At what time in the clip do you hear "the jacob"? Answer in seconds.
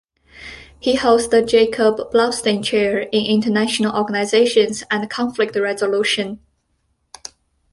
1.27-1.97